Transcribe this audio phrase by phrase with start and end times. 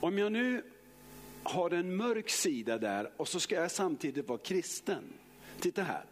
[0.00, 0.62] Om jag nu
[1.42, 5.04] har en mörk sida där och så ska jag samtidigt vara kristen.
[5.60, 6.04] Titta här.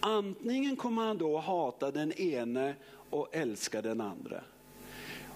[0.00, 2.74] Antingen kommer han då hata den ene
[3.10, 4.40] och älska den andra.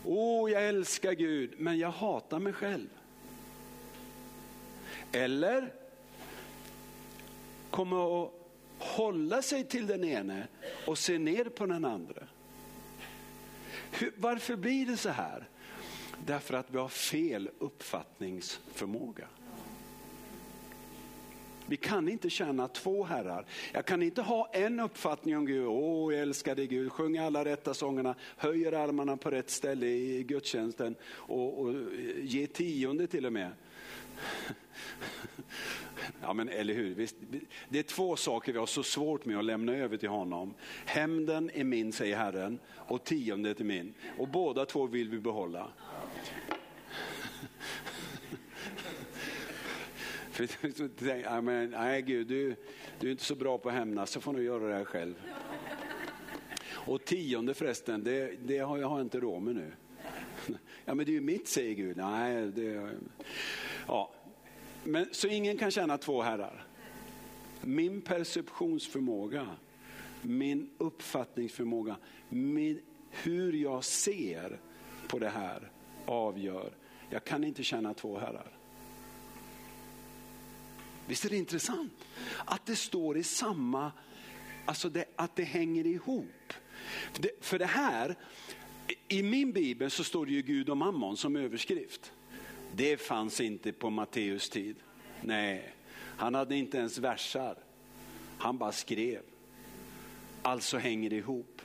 [0.04, 2.88] Åh, oh, jag älskar Gud, men jag hatar mig själv.
[5.12, 5.72] Eller
[7.70, 8.32] kommer att
[8.78, 10.46] hålla sig till den ene
[10.86, 12.22] och se ner på den andra.
[13.90, 15.48] Hur, varför blir det så här?
[16.26, 19.28] Därför att vi har fel uppfattningsförmåga.
[21.70, 23.46] Vi kan inte känna två herrar.
[23.72, 25.66] Jag kan inte ha en uppfattning om Gud.
[25.66, 26.92] Åh, jag älskar dig Gud.
[26.92, 31.74] Sjunger alla rätta sångerna, höjer armarna på rätt ställe i gudstjänsten och, och
[32.22, 33.50] ger tionde till och med.
[36.22, 37.08] Ja men eller hur,
[37.68, 40.54] det är två saker vi har så svårt med att lämna över till honom.
[40.84, 43.94] Hämnden är min säger Herren och tiondet är min.
[44.18, 45.68] Och båda två vill vi behålla.
[50.30, 52.56] För men, nej Gud, du,
[53.00, 55.14] du är inte så bra på att hämnas så får du göra det här själv.
[56.72, 59.72] Och tionde förresten, det, det har jag har inte råd med nu.
[60.84, 61.96] Ja men det är ju mitt säger Gud.
[61.96, 62.90] Nej, det,
[63.86, 64.12] ja.
[64.84, 66.66] Men, så ingen kan tjäna två herrar.
[67.60, 69.46] Min perceptionsförmåga,
[70.22, 71.96] min uppfattningsförmåga,
[72.28, 74.60] min, hur jag ser
[75.08, 75.70] på det här
[76.06, 76.72] avgör.
[77.10, 78.52] Jag kan inte känna två herrar.
[81.06, 81.92] Visst är det intressant?
[82.44, 83.92] Att det står i samma,
[84.64, 86.52] alltså det, att det hänger ihop.
[87.18, 88.16] Det, för det här,
[89.08, 92.12] i min bibel så står det ju Gud och mammon som överskrift.
[92.74, 94.76] Det fanns inte på Matteus tid.
[95.20, 95.74] Nej,
[96.16, 97.56] han hade inte ens versar.
[98.38, 99.22] Han bara skrev.
[100.42, 101.62] Alltså hänger det ihop.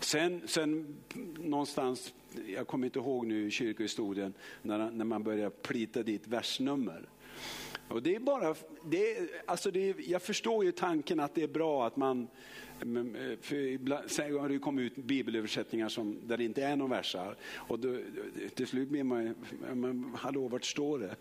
[0.00, 0.96] Sen, sen
[1.38, 2.14] någonstans,
[2.46, 7.08] jag kommer inte ihåg nu i kyrkohistorien, när, när man börjar plita dit versnummer.
[7.88, 8.54] Och det är bara,
[8.84, 12.28] det är, alltså det är, jag förstår ju tanken att det är bra att man,
[12.80, 16.90] eh, för ibland, sen har det kommit ut bibelöversättningar som, där det inte är någon
[16.90, 17.36] versar.
[17.54, 17.98] Och då,
[18.54, 19.34] till slut blir man,
[19.74, 21.16] men hallå vart står det?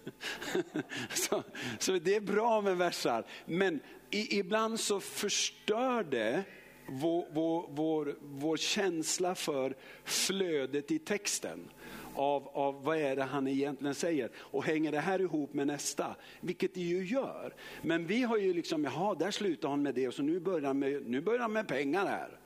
[1.10, 1.44] så,
[1.80, 3.80] så det är bra med versar, men
[4.12, 6.44] i, ibland så förstör det
[6.88, 11.70] vår, vår, vår, vår känsla för flödet i texten
[12.16, 14.30] av, av vad är det han egentligen säger.
[14.38, 17.54] Och hänger det här ihop med nästa, vilket det ju gör.
[17.82, 20.68] Men vi har ju liksom, jaha där slutar han med det och så nu börjar
[20.68, 22.40] han med, nu börjar han med pengar här.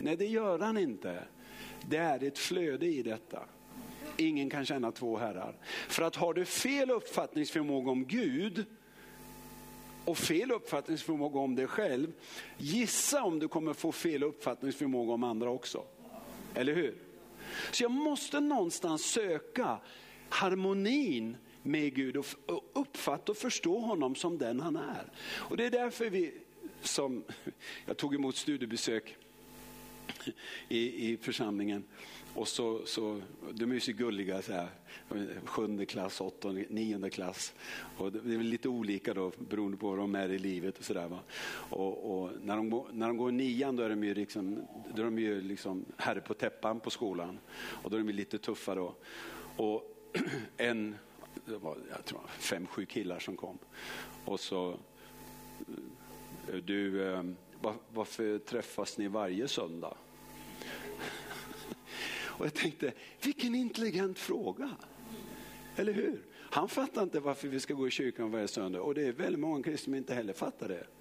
[0.00, 1.24] Nej det gör han inte.
[1.88, 3.42] Det är ett flöde i detta.
[4.16, 5.56] Ingen kan känna två herrar.
[5.88, 8.64] För att har du fel uppfattningsförmåga om Gud,
[10.08, 12.12] och fel uppfattningsförmåga om dig själv,
[12.58, 15.84] gissa om du kommer få fel uppfattningsförmåga om andra också.
[16.54, 16.94] Eller hur?
[17.72, 19.78] Så jag måste någonstans söka
[20.28, 22.26] harmonin med Gud och
[22.72, 25.12] uppfatta och förstå honom som den han är.
[25.20, 26.34] Och det är därför vi,
[26.82, 27.24] som
[27.86, 29.16] jag tog emot studiebesök
[30.68, 31.84] i, i församlingen
[32.38, 33.20] och så, så,
[33.52, 34.68] de är ju så gulliga, så här,
[35.44, 37.54] sjunde klass, åttonde, nionde klass.
[37.96, 40.78] Och det är lite olika då beroende på var de är i livet.
[40.78, 41.18] och, så där, va?
[41.70, 45.04] och, och när, de, när de går nian då är de ju, liksom, då är
[45.04, 47.38] de ju liksom herre på täppan på skolan.
[47.82, 48.94] Och då är de lite tuffa då.
[49.56, 49.96] Och
[50.56, 50.96] en,
[51.44, 53.58] det var jag tror, fem, sju killar som kom.
[54.24, 54.78] Och så,
[56.64, 57.22] du, eh,
[57.92, 59.96] varför träffas ni varje söndag?
[62.38, 64.70] Och jag tänkte, vilken intelligent fråga.
[65.76, 66.22] Eller hur?
[66.50, 69.40] Han fattar inte varför vi ska gå i kyrkan varje söndag och det är väldigt
[69.40, 70.86] många kristna som inte heller fattar det.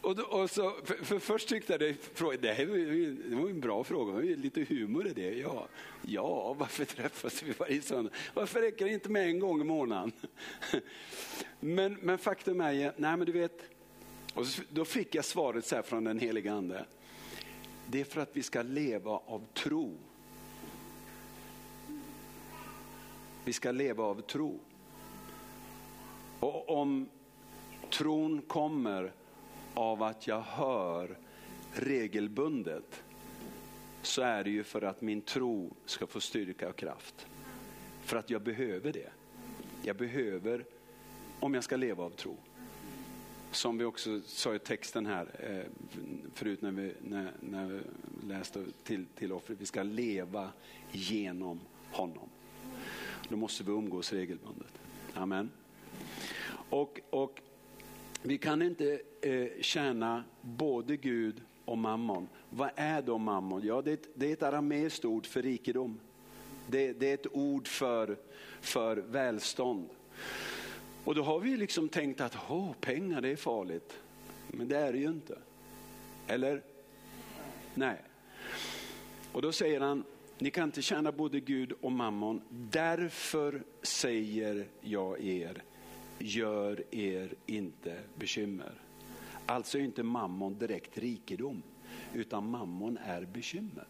[0.00, 1.96] Och, då, och så, för, för, först tyckte jag det,
[2.40, 2.76] det, här var,
[3.28, 5.34] det var en bra fråga, det var lite humor i det.
[5.34, 5.68] Ja,
[6.02, 8.10] ja, varför träffas vi varje söndag?
[8.34, 10.12] Varför räcker det inte med en gång i månaden?
[11.60, 13.62] Men, men faktum är, nej men du vet,
[14.34, 16.84] och så, då fick jag svaret så från den heliga ande.
[17.90, 19.96] Det är för att vi ska leva av tro.
[23.44, 24.58] Vi ska leva av tro.
[26.40, 27.08] Och om
[27.90, 29.12] tron kommer
[29.74, 31.18] av att jag hör
[31.72, 33.02] regelbundet
[34.02, 37.26] så är det ju för att min tro ska få styrka och kraft.
[38.00, 39.10] För att jag behöver det.
[39.82, 40.64] Jag behöver,
[41.40, 42.36] om jag ska leva av tro
[43.50, 45.72] som vi också sa i texten här eh,
[46.34, 47.80] förut när vi, när, när vi
[48.28, 50.50] läste till, till offret, vi ska leva
[50.92, 51.60] genom
[51.90, 52.28] honom.
[53.28, 54.72] Då måste vi umgås regelbundet.
[55.14, 55.50] Amen.
[56.70, 57.40] Och, och
[58.22, 62.28] vi kan inte eh, tjäna både Gud och mammon.
[62.50, 63.62] Vad är då mammon?
[63.64, 66.00] Ja, det, det är ett arameiskt ord för rikedom.
[66.66, 68.16] Det, det är ett ord för,
[68.60, 69.88] för välstånd.
[71.08, 73.98] Och då har vi liksom tänkt att oh, pengar det är farligt.
[74.48, 75.38] Men det är det ju inte.
[76.26, 76.62] Eller?
[77.74, 78.02] Nej.
[79.32, 80.04] Och då säger han,
[80.38, 82.42] ni kan inte tjäna både Gud och mammon.
[82.50, 85.62] Därför säger jag er,
[86.18, 88.72] gör er inte bekymmer.
[89.46, 91.62] Alltså är inte mammon direkt rikedom,
[92.14, 93.86] utan mammon är bekymmer.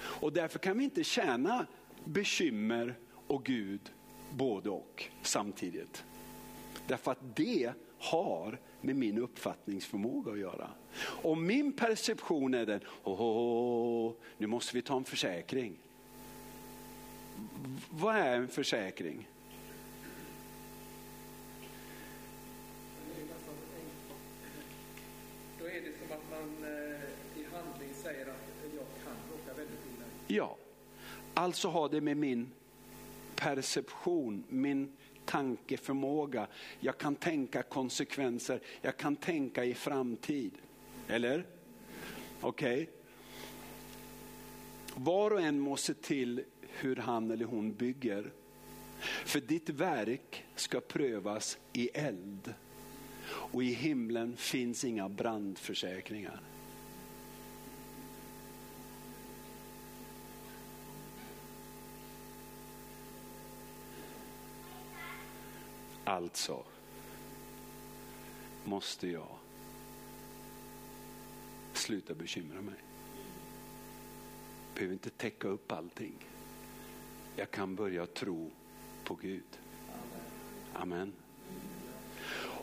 [0.00, 1.66] Och därför kan vi inte tjäna
[2.04, 2.94] bekymmer
[3.26, 3.90] och Gud
[4.36, 6.04] både och samtidigt.
[6.86, 10.70] Därför att det har med min uppfattningsförmåga att göra.
[11.22, 15.76] Om min perception är den, åh, nu måste vi ta en försäkring.
[17.90, 19.28] Vad är en försäkring?
[25.58, 29.80] Då är det som att man eh, i handling säger att jag kan råka väldigt
[29.86, 30.56] illa Ja,
[31.34, 32.50] alltså har det med min
[33.40, 34.92] perception, min
[35.24, 36.46] tankeförmåga.
[36.80, 40.52] Jag kan tänka konsekvenser, jag kan tänka i framtid.
[41.08, 41.46] Eller?
[42.40, 42.82] Okej?
[42.82, 42.86] Okay.
[44.94, 48.32] Var och en måste till hur han eller hon bygger.
[49.24, 52.54] För ditt verk ska prövas i eld.
[53.30, 56.40] Och i himlen finns inga brandförsäkringar.
[66.10, 66.64] Alltså
[68.64, 69.28] måste jag
[71.72, 72.74] sluta bekymra mig.
[74.74, 76.14] Behöver inte täcka upp allting.
[77.36, 78.50] Jag kan börja tro
[79.04, 79.58] på Gud.
[80.74, 81.12] Amen.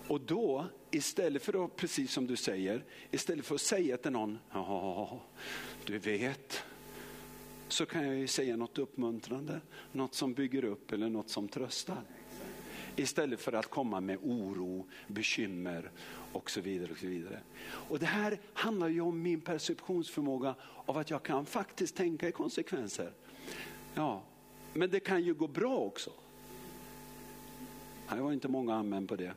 [0.07, 4.39] Och då, istället för att, precis som du säger, istället för att säga till någon,
[4.51, 5.19] ja,
[5.85, 6.63] du vet,
[7.67, 9.61] så kan jag ju säga något uppmuntrande,
[9.91, 12.03] något som bygger upp eller något som tröstar.
[12.99, 15.91] Istället för att komma med oro, bekymmer
[16.31, 16.91] och så vidare.
[16.91, 17.39] Och så vidare.
[17.63, 20.55] Och det här handlar ju om min perceptionsförmåga
[20.85, 23.13] av att jag kan faktiskt tänka i konsekvenser.
[23.95, 24.23] Ja,
[24.73, 26.11] men det kan ju gå bra också.
[28.09, 29.33] Det var inte många amen på det.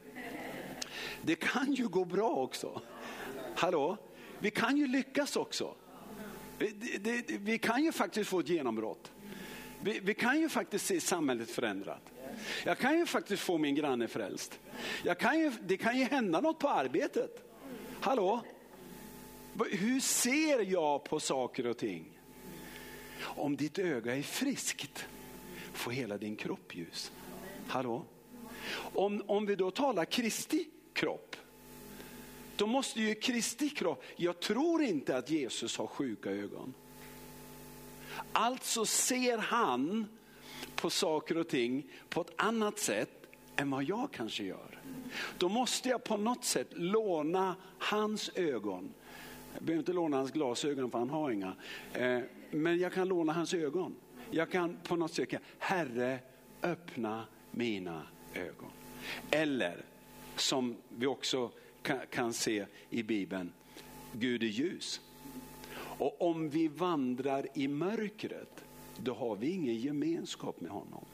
[1.22, 2.80] Det kan ju gå bra också.
[3.56, 3.96] Hallå?
[4.38, 5.74] Vi kan ju lyckas också.
[6.58, 9.12] Vi, det, vi kan ju faktiskt få ett genombrott.
[9.82, 12.12] Vi, vi, kan ju faktiskt se samhället förändrat.
[12.64, 14.60] Jag kan ju faktiskt få min granne frälst.
[15.04, 17.44] Jag kan ju, det kan ju hända något på arbetet.
[18.00, 18.40] Hallå?
[19.70, 22.20] Hur ser jag på saker och ting?
[23.22, 25.06] Om ditt öga är friskt,
[25.72, 27.12] får hela din kropp ljus.
[27.68, 28.04] Hallå?
[28.94, 31.36] Om, om vi då talar Kristi kropp,
[32.56, 36.74] då måste ju Kristi kropp, jag tror inte att Jesus har sjuka ögon.
[38.32, 40.06] Alltså ser han
[40.80, 44.78] på saker och ting på ett annat sätt än vad jag kanske gör.
[45.38, 48.94] Då måste jag på något sätt låna hans ögon.
[49.54, 51.54] Jag behöver inte låna hans glasögon för han har inga.
[51.92, 53.94] Eh, men jag kan låna hans ögon.
[54.30, 56.18] Jag kan på något sätt, Herre
[56.62, 58.02] öppna mina
[58.34, 58.70] ögon.
[59.30, 59.84] Eller
[60.36, 61.50] som vi också
[62.10, 63.52] kan se i Bibeln,
[64.12, 65.00] Gud är ljus.
[65.74, 68.64] Och om vi vandrar i mörkret,
[69.02, 71.04] då har vi ingen gemenskap med honom.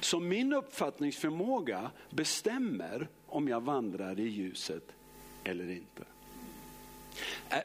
[0.00, 4.94] Så min uppfattningsförmåga bestämmer om jag vandrar i ljuset
[5.44, 6.04] eller inte.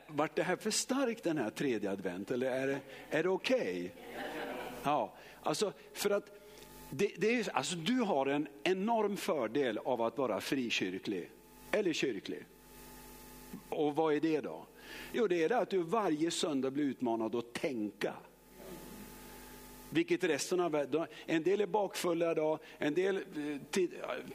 [0.07, 3.59] Vart det här för starkt den här tredje advent eller är det, är det okej?
[3.59, 3.89] Okay?
[4.83, 5.13] Ja,
[5.43, 6.43] alltså för att
[6.89, 11.29] det, det, är, alltså du har en enorm fördel av att vara frikyrklig
[11.71, 12.45] eller kyrklig.
[13.69, 14.65] Och vad är det då?
[15.13, 18.13] Jo, det är det att du varje söndag blir utmanad att tänka.
[19.89, 23.81] Vilket resten av världen, en del är bakfulla idag, en del eh,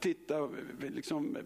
[0.01, 0.51] tittar,
[0.95, 1.37] liksom,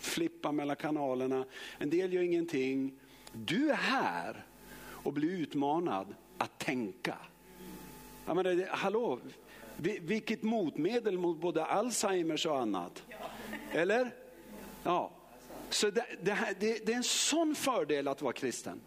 [0.00, 1.44] flippar mellan kanalerna,
[1.78, 2.98] en del gör ingenting.
[3.32, 4.44] Du är här
[4.76, 7.18] och blir utmanad att tänka.
[8.26, 9.18] Jag menar, hallå,
[10.00, 13.02] vilket motmedel mot både Alzheimers och annat.
[13.72, 14.14] Eller?
[14.82, 15.10] Ja.
[15.74, 18.80] Så det, det, här, det, det är en sån fördel att vara kristen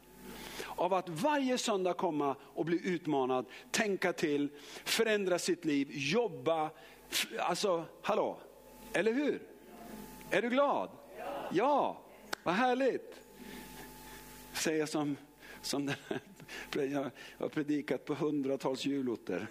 [0.66, 4.50] av att varje söndag komma och bli utmanad, tänka till,
[4.86, 6.70] förändra sitt liv, jobba.
[7.40, 8.38] Alltså, hallå,
[8.94, 9.42] eller hur?
[10.32, 10.90] Är du glad?
[11.52, 12.02] Ja,
[12.44, 13.22] vad härligt.
[14.54, 15.18] Säga som,
[15.62, 15.92] som
[16.72, 19.48] den jag har predikat på hundratals julotter.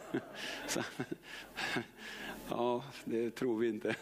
[2.48, 3.96] ja, det tror vi inte.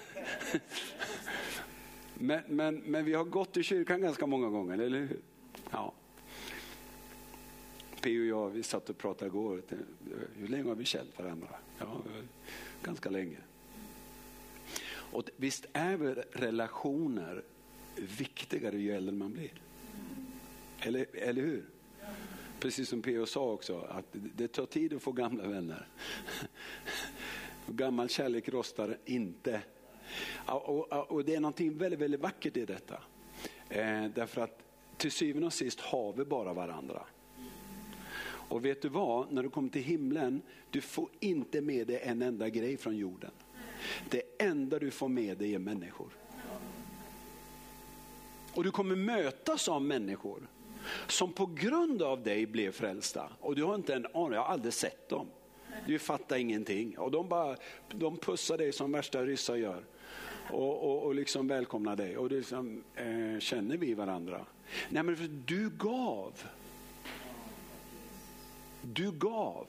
[2.19, 5.21] Men, men, men vi har gått i kyrkan ganska många gånger, eller hur?
[5.71, 5.93] Ja.
[8.01, 9.63] P och jag vi satt och pratade igår.
[10.37, 11.49] Hur länge har vi känt varandra?
[11.79, 12.03] Ja,
[12.83, 13.39] ganska länge.
[15.15, 17.43] Och visst är väl relationer
[17.97, 19.53] viktigare ju äldre man blir?
[20.81, 21.65] Eller, eller hur?
[22.61, 23.27] Precis som P.O.
[23.27, 25.89] sa också, att det tar tid att få gamla vänner.
[27.67, 29.61] Gammal kärlek rostar inte.
[30.47, 33.01] Och, och, och det är någonting väldigt, väldigt vackert i detta.
[33.69, 34.59] Eh, därför att
[34.97, 37.03] till syvende och sist har vi bara varandra.
[38.49, 42.23] Och vet du vad, när du kommer till himlen, du får inte med dig en
[42.23, 43.31] enda grej från jorden.
[44.11, 46.09] Det enda du får med dig är människor.
[48.55, 50.49] Och du kommer mötas av människor
[51.07, 53.29] som på grund av dig blev frälsta.
[53.41, 55.27] Och du har inte en aning, jag har aldrig sett dem.
[55.87, 56.99] Du fattar ingenting.
[56.99, 57.57] Och de, bara,
[57.89, 59.85] de pussar dig som värsta ryssar gör.
[60.51, 62.17] Och, och, och liksom välkomnar dig.
[62.17, 64.47] Och liksom, eh, känner vi varandra?
[64.89, 66.33] Nej men för du gav.
[68.83, 69.67] Du gav.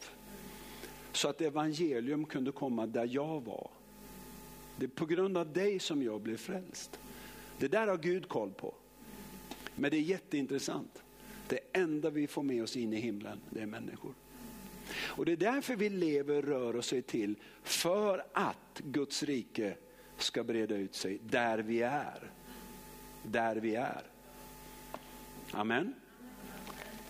[1.11, 3.69] Så att evangelium kunde komma där jag var.
[4.77, 6.99] Det är på grund av dig som jag blev frälst.
[7.59, 8.73] Det där har Gud koll på.
[9.75, 11.03] Men det är jätteintressant.
[11.47, 14.13] Det enda vi får med oss in i himlen, det är människor.
[14.93, 19.75] Och Det är därför vi lever, rör oss till, för att Guds rike
[20.17, 22.31] ska breda ut sig där vi är.
[23.23, 24.03] Där vi är.
[25.51, 25.93] Amen.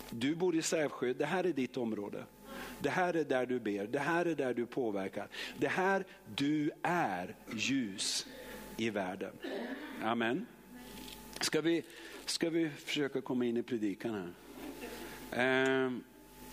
[0.10, 2.24] Du bor i Sävsjö, det här är ditt område.
[2.80, 5.28] Det här är där du ber, det här är där du påverkar.
[5.58, 8.28] Det här, du är ljus
[8.78, 9.32] i världen.
[10.02, 10.46] Amen.
[11.42, 11.84] Ska vi,
[12.26, 14.34] ska vi försöka komma in i predikan
[15.32, 15.86] här?
[15.86, 15.92] Eh,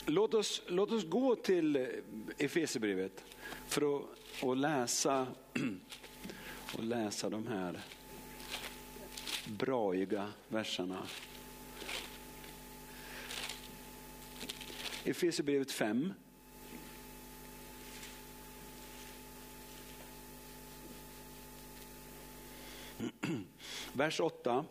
[0.06, 1.88] låt, oss, låt oss gå till
[2.38, 3.24] Efesierbrevet
[3.66, 4.02] för att
[4.42, 5.26] och läsa,
[6.76, 7.80] och läsa de här
[9.46, 11.06] braiga verserna.
[15.04, 16.12] Efesierbrevet 5.
[23.92, 24.64] Vers 8.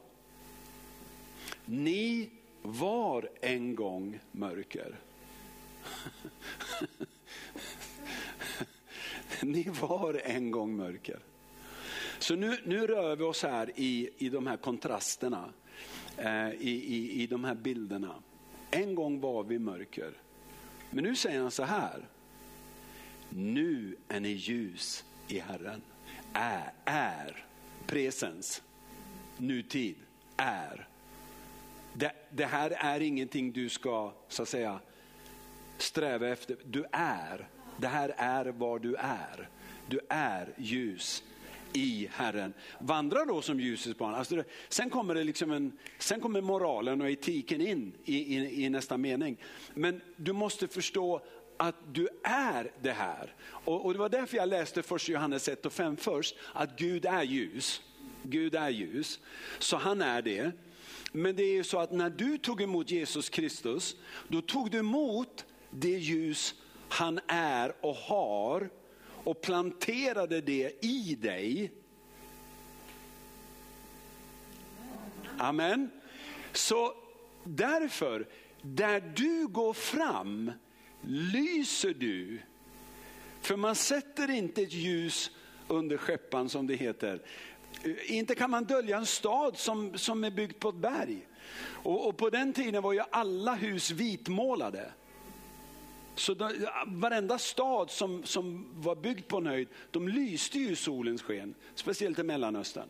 [1.65, 2.29] Ni
[2.61, 4.99] var en gång mörker.
[9.41, 11.19] Ni var en gång mörker.
[12.21, 15.53] Så nu, nu rör vi oss här i, i de här kontrasterna,
[16.17, 18.15] eh, i, i, i de här bilderna.
[18.71, 20.13] En gång var vi mörker.
[20.89, 22.07] Men nu säger han så här.
[23.29, 25.81] Nu är ni ljus i Herren.
[26.33, 27.45] Är, är,
[27.87, 28.63] presens,
[29.37, 29.95] nutid,
[30.37, 30.87] är.
[31.93, 34.79] Det, det, här är ingenting du ska så att säga
[35.77, 36.57] sträva efter.
[36.65, 37.47] Du är.
[37.77, 39.49] Det här är vad du är.
[39.87, 41.23] Du är ljus
[41.73, 42.53] i Herren.
[42.79, 44.13] Vandra då som ljusets barn.
[44.13, 48.69] Alltså sen, kommer det liksom en, sen kommer moralen och etiken in i, i, i
[48.69, 49.37] nästa mening.
[49.73, 51.21] Men du måste förstå
[51.57, 53.35] att du är det här.
[53.43, 57.05] Och, och, det var därför jag läste först Johannes 1 och 5 först, att Gud
[57.05, 57.81] är ljus.
[58.23, 59.19] Gud är ljus,
[59.59, 60.51] så han är det.
[61.11, 63.95] Men det är ju så att när du tog emot Jesus Kristus,
[64.27, 66.55] då tog du emot det ljus
[66.89, 68.69] han är och har
[69.23, 71.71] och planterade det i dig.
[75.37, 75.89] Amen.
[76.51, 76.93] Så
[77.43, 78.27] därför,
[78.61, 80.51] där du går fram
[81.01, 82.39] lyser du.
[83.41, 85.31] För man sätter inte ett ljus
[85.67, 87.21] under skeppan som det heter.
[88.05, 91.27] Inte kan man dölja en stad som, som är byggd på ett berg.
[91.61, 94.91] Och, och på den tiden var ju alla hus vitmålade.
[96.15, 96.51] Så då,
[96.85, 102.19] varenda stad som, som var byggd på en höjd, de lyste ju solens sken, speciellt
[102.19, 102.89] i Mellanöstern.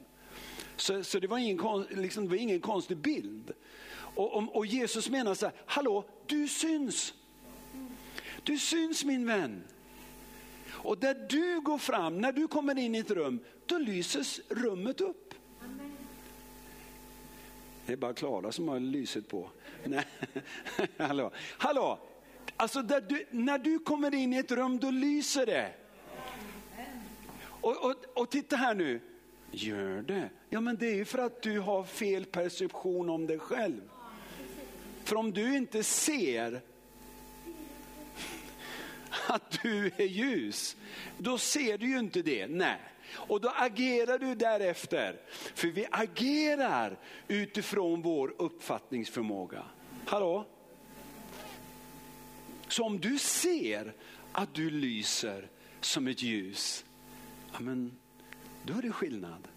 [0.75, 3.53] Så, så det, var ingen, liksom, det var ingen konstig bild.
[4.15, 7.13] Och, och, och Jesus menar så här, hallå, du syns.
[8.43, 9.63] Du syns min vän.
[10.69, 15.01] Och där du går fram, när du kommer in i ett rum, då lyses rummet
[15.01, 15.33] upp.
[17.85, 19.49] Det är bara Klara som har lyset på.
[19.83, 20.05] Nej.
[20.97, 21.31] hallå.
[21.57, 21.99] hallå,
[22.61, 25.73] Alltså du, när du kommer in i ett rum då lyser det.
[27.43, 29.01] Och, och, och titta här nu,
[29.51, 30.29] gör det?
[30.49, 33.81] Ja men det är ju för att du har fel perception om dig själv.
[35.03, 36.61] För om du inte ser
[39.27, 40.77] att du är ljus,
[41.17, 42.47] då ser du ju inte det.
[42.47, 42.79] Nej.
[43.13, 45.21] Och då agerar du därefter.
[45.55, 49.63] För vi agerar utifrån vår uppfattningsförmåga.
[50.05, 50.45] Hallå?
[52.71, 53.93] Så om du ser
[54.31, 55.49] att du lyser
[55.81, 56.85] som ett ljus,
[57.51, 57.91] amen,
[58.65, 59.47] då är det skillnad.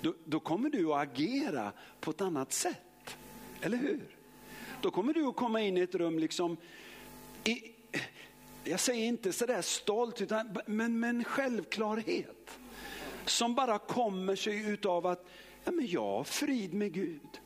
[0.00, 3.16] Då, då kommer du att agera på ett annat sätt.
[3.60, 4.16] Eller hur?
[4.80, 6.56] Då kommer du att komma in i ett rum liksom
[7.44, 7.62] i,
[8.64, 12.58] jag säger inte sådär stolt, utan, men med en självklarhet.
[13.26, 15.28] Som bara kommer sig utav att
[15.64, 17.40] ja, men jag har frid med Gud.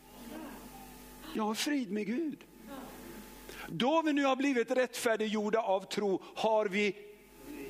[1.34, 2.44] Jag har frid med Gud.
[3.68, 6.96] Då vi nu har blivit rättfärdiggjorda av tro har vi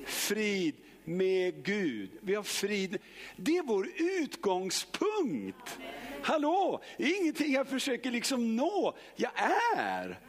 [0.07, 0.75] frid
[1.05, 2.11] med Gud.
[2.21, 2.99] Vi har frid.
[3.37, 5.79] Det är vår utgångspunkt.
[6.23, 8.97] Hallå, det är ingenting jag försöker liksom nå.
[9.17, 9.31] Jag
[9.77, 10.21] är.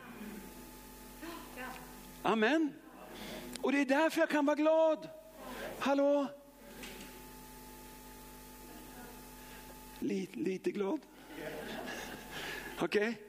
[2.21, 2.73] Amen.
[3.61, 5.09] Och det är därför jag kan vara glad.
[5.79, 6.27] Hallå?
[9.99, 10.99] Lite, lite glad.
[12.79, 13.09] Okej?
[13.09, 13.24] Okay?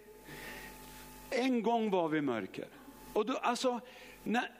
[1.30, 2.68] En gång var vi mörker.
[3.12, 3.80] Och då, alltså,
[4.24, 4.50] när,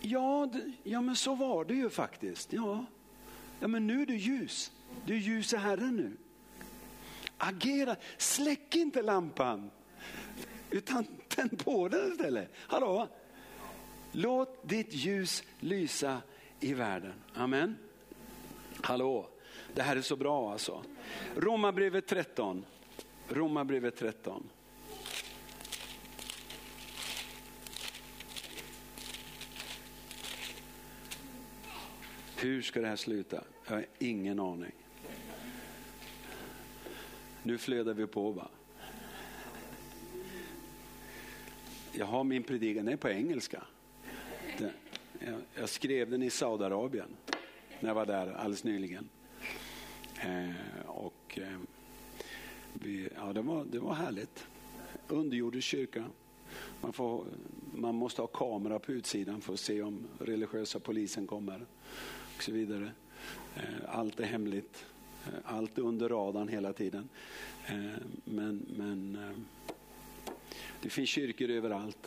[0.00, 0.50] ja,
[0.82, 2.52] ja, men så var det ju faktiskt.
[2.52, 2.84] Ja.
[3.60, 4.72] ja, men nu är du ljus.
[5.06, 6.16] Du är ljus i Herren nu.
[7.38, 9.70] Agera, släck inte lampan.
[10.70, 12.52] Utan tänd på den istället.
[12.56, 13.08] Hallå?
[14.12, 16.22] Låt ditt ljus lysa
[16.60, 17.12] i världen.
[17.34, 17.76] Amen.
[18.82, 19.28] Hallå,
[19.74, 20.82] det här är så bra alltså.
[21.36, 22.64] Romarbrevet 13.
[23.28, 24.48] Romarbrevet 13.
[32.40, 33.44] Hur ska det här sluta?
[33.66, 34.72] Jag har ingen aning.
[37.42, 38.48] Nu flödar vi på va?
[41.92, 43.62] Jag har min predikan, den är på engelska.
[45.54, 47.16] Jag skrev den i Saudiarabien
[47.80, 49.08] när jag var där alldeles nyligen.
[50.20, 51.58] Eh, och, eh,
[52.72, 54.46] vi, ja, det, var, det var härligt.
[55.08, 56.04] Underjordisk kyrka.
[56.80, 57.24] Man, får,
[57.74, 61.66] man måste ha kamera på utsidan för att se om religiösa polisen kommer
[62.38, 62.92] och så vidare.
[63.56, 64.86] Eh, allt är hemligt.
[65.26, 67.08] Eh, allt är under radarn hela tiden.
[67.66, 69.18] Eh, men, men
[70.82, 72.06] det finns kyrkor överallt.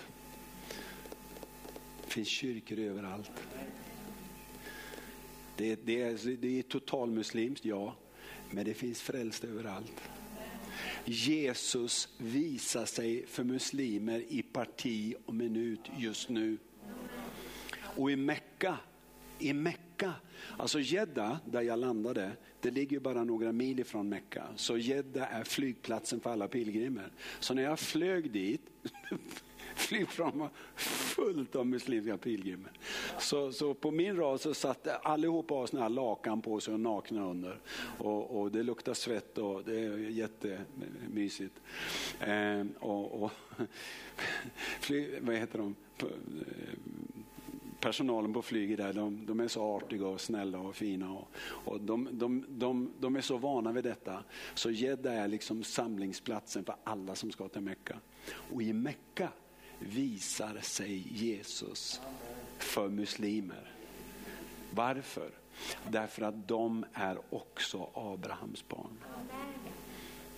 [2.04, 3.32] Det finns kyrkor överallt.
[5.58, 7.96] Det, det, är, alltså, det är totalmuslimskt, ja.
[8.52, 10.02] Men det finns frälst överallt.
[11.06, 16.58] Jesus visar sig för muslimer i parti och minut just nu.
[17.96, 18.78] Och i Mecka,
[19.42, 20.14] i Mecka,
[20.58, 24.44] alltså Jedda, där jag landade, det ligger bara några mil ifrån Mecka.
[24.56, 27.12] Så Jedda är flygplatsen för alla pilgrimer.
[27.40, 28.62] Så när jag flög dit
[29.76, 32.72] flygplan var fullt av muslimska pilgrimer.
[33.20, 36.80] Så, så på min rad så satt allihopa har såna här lakan på sig och
[36.80, 37.60] nakna under.
[37.98, 41.62] Och, och det luktar svett och det är jättemysigt.
[42.20, 43.32] Eh, och, och
[44.80, 45.76] fly, vad heter de?
[46.00, 46.08] Eh,
[47.82, 51.12] personalen på flyget där, de, de, är så artiga och snälla och fina.
[51.12, 54.24] Och, och de, de, de, de är så vana vid detta.
[54.54, 58.00] Så Jeddah är liksom samlingsplatsen för alla som ska till Mecka.
[58.34, 59.30] Och i Mecka
[59.80, 62.02] visar sig Jesus
[62.58, 63.74] för muslimer.
[64.72, 65.32] Varför?
[65.90, 68.98] Därför att de är också Abrahams barn.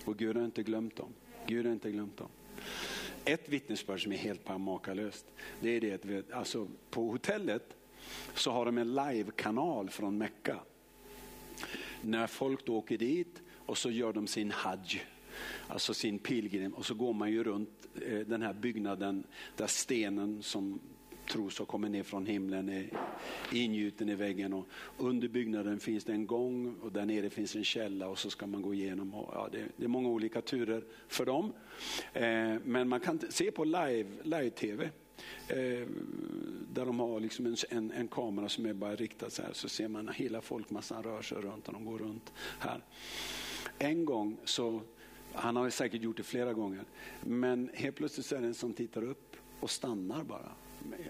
[0.04, 1.12] Och Gud har inte glömt dem.
[1.46, 2.28] Gud har inte glömt dem.
[3.24, 5.26] Ett vittnesbörd som är helt makalöst,
[5.60, 7.76] det är det att vi, alltså, på hotellet
[8.34, 10.60] så har de en live-kanal från Mecka.
[12.02, 15.06] När folk då åker dit och så gör de sin hajj
[15.68, 16.74] alltså sin pilgrim.
[16.74, 19.24] Och så går man ju runt eh, den här byggnaden
[19.56, 20.80] där stenen som
[21.28, 22.90] tro som kommer ner från himlen är
[23.52, 24.52] ingjuten i väggen.
[24.52, 28.30] Och under byggnaden finns det en gång och där nere finns en källa och så
[28.30, 29.14] ska man gå igenom.
[29.14, 31.52] Och ja, det, det är många olika turer för dem.
[32.12, 34.90] Eh, men man kan se på live-tv
[35.48, 35.88] Eh,
[36.72, 39.68] där de har liksom en, en, en, kamera som är bara riktad så här så
[39.68, 42.84] ser man hela folkmassan rör sig runt och de går runt här.
[43.78, 44.80] En gång så
[45.32, 46.84] han har säkert gjort det flera gånger.
[47.20, 50.52] Men helt plötsligt så är det en som tittar upp och stannar bara.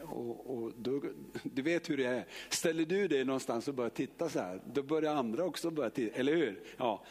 [0.03, 1.03] Och, och då,
[1.43, 2.27] du vet hur det är.
[2.49, 6.17] Ställer du dig någonstans och börjar titta så här, då börjar andra också börja titta,
[6.17, 6.63] eller hur?
[6.77, 7.05] Ja.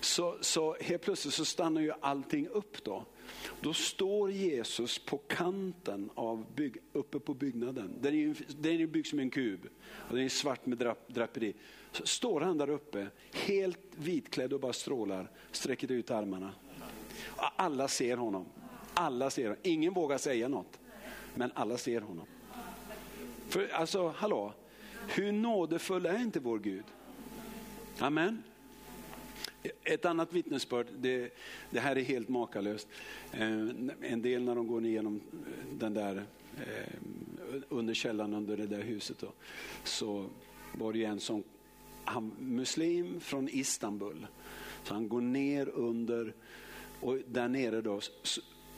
[0.00, 3.04] Så, så helt plötsligt så stannar ju allting upp då.
[3.60, 7.94] Då står Jesus på kanten av bygg, uppe på byggnaden.
[8.00, 11.08] Den är, ju, den är byggd som en kub och den är svart med drap,
[11.08, 11.54] draperi.
[11.92, 16.52] Så står han där uppe, helt vitklädd och bara strålar, sträcker ut armarna.
[17.36, 18.46] Alla ser honom.
[18.94, 19.58] Alla ser honom.
[19.62, 20.80] Ingen vågar säga något,
[21.38, 22.26] men alla ser honom.
[23.48, 24.54] För alltså, hallå,
[25.08, 26.84] hur nådefull är inte vår Gud?
[27.98, 28.42] Amen.
[29.84, 31.34] Ett annat vittnesbörd, det,
[31.70, 32.88] det, här är helt makalöst.
[33.32, 33.68] Eh,
[34.00, 38.82] en del när de går igenom eh, den där, eh, under källaren under det där
[38.82, 39.32] huset, då,
[39.84, 40.26] så
[40.72, 41.42] var det en som,
[42.04, 44.26] han, muslim från Istanbul.
[44.82, 46.34] Så han går ner under,
[47.00, 48.00] och där nere då,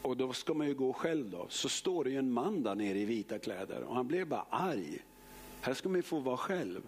[0.02, 1.46] och då ska man ju gå själv då.
[1.48, 4.46] Så står det ju en man där nere i vita kläder och han blev bara
[4.50, 4.98] arg.
[5.60, 6.82] Här ska man ju få vara själv.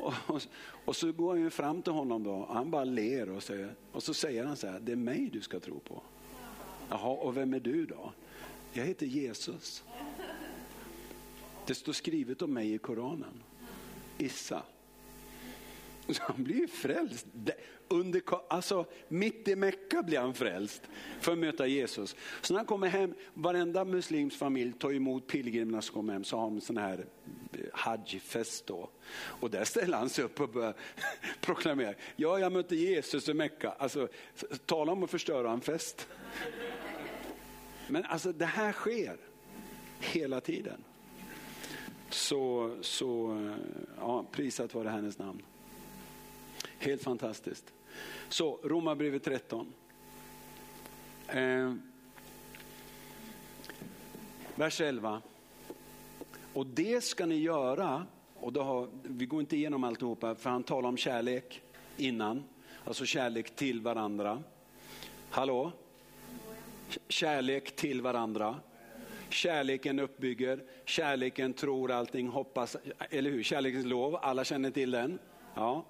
[0.00, 0.42] Och, och,
[0.84, 4.02] och så går han fram till honom då och han bara ler och, säger, och
[4.02, 6.02] så säger han så här, det är mig du ska tro på.
[6.88, 8.12] Jaha, och vem är du då?
[8.72, 9.84] Jag heter Jesus.
[11.66, 13.42] Det står skrivet om mig i Koranen.
[14.18, 14.62] Issa.
[16.08, 17.26] Så han blir ju frälst.
[17.88, 20.82] Under, alltså, mitt i Mecka blir han frälst
[21.20, 22.16] för att möta Jesus.
[22.40, 26.36] Så när han kommer hem, varenda muslims familj tar emot pilgrimerna som kommer hem, så
[26.36, 27.06] har de en sån här
[27.52, 28.90] eh, hajj-fest då.
[29.16, 30.74] Och där ställer han sig upp och börjar
[31.40, 33.70] proklamera, ja jag mötte Jesus i Mecka.
[33.78, 34.08] Alltså,
[34.66, 36.08] tala om att förstöra en fest.
[37.88, 39.16] Men alltså det här sker
[40.00, 40.84] hela tiden.
[42.10, 43.54] Så, så eh,
[43.98, 45.42] ja, prisat var det hennes namn.
[46.78, 47.72] Helt fantastiskt.
[48.28, 49.72] Så Romarbrevet 13.
[51.28, 51.74] Eh,
[54.54, 55.22] vers 11.
[56.52, 60.62] Och det ska ni göra, och då har, vi går inte igenom alltihopa för han
[60.62, 61.62] talar om kärlek
[61.96, 62.44] innan,
[62.84, 64.42] alltså kärlek till varandra.
[65.30, 65.72] Hallå?
[67.08, 68.56] Kärlek till varandra.
[69.28, 72.76] Kärleken uppbygger, kärleken tror allting, hoppas,
[73.10, 73.42] eller hur?
[73.42, 75.18] Kärlekens lov, alla känner till den.
[75.56, 75.84] Ja.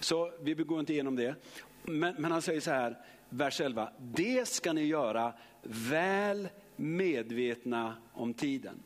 [0.00, 1.34] Så vi går inte igenom det.
[1.82, 2.96] Men, men han säger så här,
[3.28, 3.92] vers 11.
[3.98, 8.82] Det ska ni göra väl medvetna om tiden.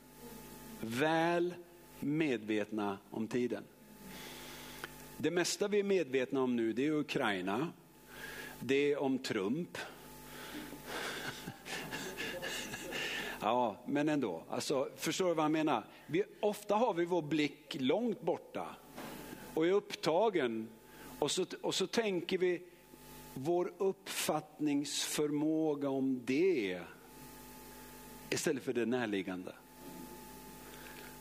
[0.81, 1.55] Väl
[2.01, 3.65] medvetna om tiden.
[5.17, 7.69] Det mesta vi är medvetna om nu det är Ukraina,
[8.61, 9.79] det är om Trump.
[13.41, 14.43] ja, men ändå.
[14.49, 15.85] Alltså, förstår du vad jag menar?
[16.07, 18.77] Vi, ofta har vi vår blick långt borta
[19.55, 20.69] och är upptagen.
[21.19, 22.63] Och så, och så tänker vi
[23.35, 26.81] vår uppfattningsförmåga om det
[28.31, 29.55] istället för det närliggande.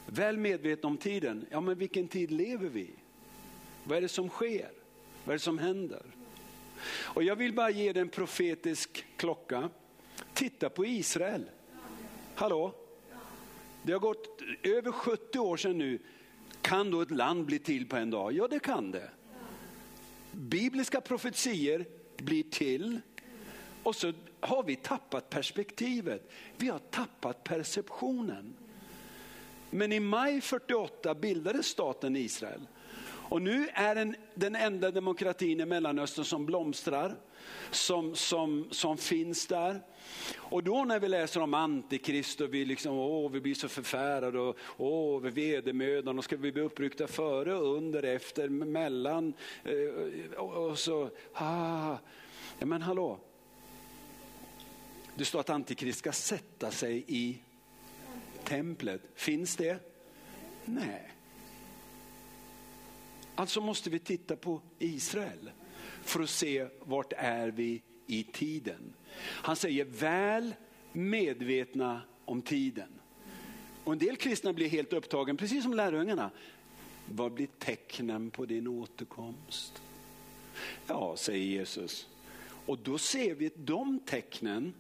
[0.06, 2.92] Väl medveten om tiden, ja men vilken tid lever vi
[3.84, 4.72] Vad är det som sker?
[5.24, 6.04] Vad är det som händer?
[6.86, 9.70] Och jag vill bara ge dig en profetisk klocka.
[10.34, 11.50] Titta på Israel.
[12.36, 12.74] Hallå?
[13.84, 16.00] Det har gått över 70 år sedan nu
[16.64, 18.34] kan då ett land bli till på en dag?
[18.34, 19.10] Ja, det kan det.
[20.32, 21.86] Bibliska profetier
[22.18, 23.00] blir till
[23.84, 26.32] och så har vi tappat perspektivet.
[26.58, 28.54] Vi har tappat perceptionen.
[29.70, 32.68] Men i maj 48 bildades staten Israel.
[33.06, 37.16] Och nu är den den enda demokratin i Mellanöstern som blomstrar,
[37.72, 39.82] som, som, som finns där.
[40.36, 44.40] Och då när vi läser om antikrist och vi, liksom, åh, vi blir så förfärade
[44.40, 49.34] och åh, vi vedermödan och ska vi bli uppryckta före, under, efter, mellan.
[49.64, 51.98] Eh, och, och så, ah,
[52.60, 53.20] ja, men hallå.
[55.16, 57.38] Det står att antikrist ska sätta sig i
[58.44, 59.02] templet.
[59.16, 59.80] Finns det?
[60.66, 61.12] Nej.
[63.36, 65.52] Alltså måste vi titta på Israel
[66.04, 68.94] för att se vart är vi i tiden.
[69.20, 70.56] Han säger väl
[70.92, 72.90] medvetna om tiden.
[73.84, 76.32] Och en del kristna blir helt upptagen, precis som lärjungarna.
[77.06, 79.82] Vad blir tecknen på din återkomst?
[80.88, 82.08] Ja, säger Jesus.
[82.66, 84.74] Och då ser vi att de tecknen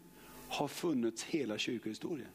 [0.48, 2.30] har funnits hela kyrkohistorien.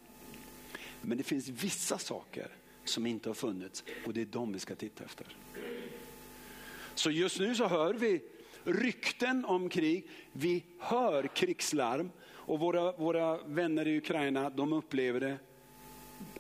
[1.03, 2.49] Men det finns vissa saker
[2.85, 5.27] som inte har funnits och det är de vi ska titta efter.
[6.95, 8.23] Så just nu så hör vi
[8.65, 15.39] rykten om krig, vi hör krigslarm och våra, våra vänner i Ukraina de upplever det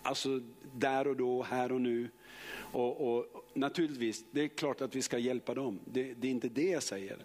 [0.02, 0.40] alltså
[0.74, 2.08] där och då, här och nu.
[2.72, 6.48] Och, och naturligtvis, det är klart att vi ska hjälpa dem, det, det är inte
[6.48, 7.24] det jag säger.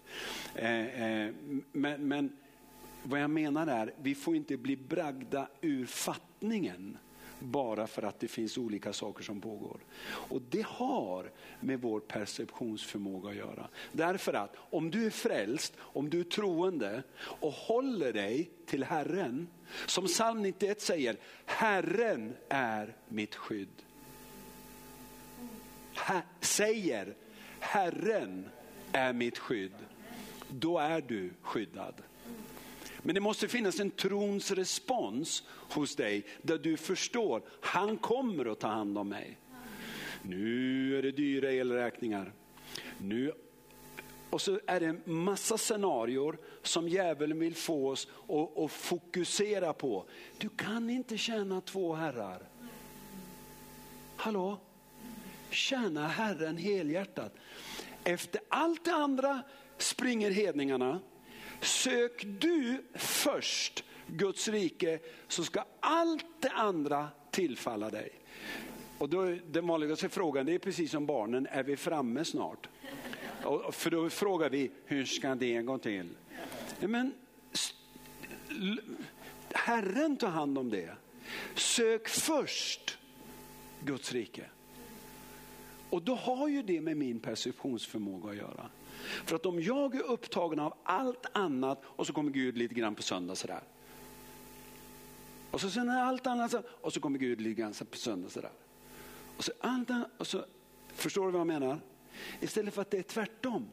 [0.56, 1.34] Eh, eh,
[1.72, 2.38] men, men
[3.04, 6.98] vad jag menar är, vi får inte bli bragda ur fattningen
[7.44, 9.80] bara för att det finns olika saker som pågår.
[10.06, 13.68] Och det har med vår perceptionsförmåga att göra.
[13.92, 19.48] Därför att om du är frälst, om du är troende och håller dig till Herren,
[19.86, 23.84] som psalm 91 säger, Herren är mitt skydd.
[25.96, 27.16] Ha, säger,
[27.60, 28.50] Herren
[28.92, 29.76] är mitt skydd.
[30.50, 31.94] Då är du skyddad.
[33.04, 38.60] Men det måste finnas en trons respons hos dig där du förstår, han kommer att
[38.60, 39.38] ta hand om mig.
[40.22, 42.34] Nu är det dyra elräkningar.
[42.98, 43.34] Nu
[44.30, 48.08] och så är det en massa scenarier som djävulen vill få oss
[48.56, 50.06] att fokusera på.
[50.38, 52.50] Du kan inte tjäna två herrar.
[54.16, 54.58] Hallå?
[55.50, 57.36] Tjäna Herren helhjärtat.
[58.04, 59.42] Efter allt det andra
[59.78, 61.00] springer hedningarna
[61.64, 68.10] Sök du först Guds rike så ska allt det andra tillfalla dig.
[68.98, 72.70] Och då, den vanligaste frågan det är precis som barnen, är vi framme snart?
[73.44, 76.10] Och, för då frågar vi, hur ska det gå till?
[76.80, 77.14] Men,
[79.54, 80.96] Herren tar hand om det.
[81.56, 82.98] Sök först
[83.86, 84.46] Guds rike.
[85.90, 88.70] Och då har ju det med min perceptionsförmåga att göra.
[89.04, 92.96] För att om jag är upptagen av allt annat och så kommer Gud lite grann
[92.96, 93.64] på söndag sådär.
[95.52, 98.52] Och så sen är allt annat och så kommer Gud lite grann på söndag sådär.
[99.38, 100.46] Och så, allt annat, och så,
[100.94, 101.80] förstår du vad jag menar?
[102.42, 103.68] Istället för att det är tvärtom.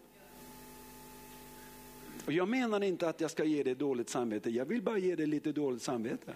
[2.26, 5.16] Och jag menar inte att jag ska ge dig dåligt samvete, jag vill bara ge
[5.16, 6.34] dig lite dåligt samvete.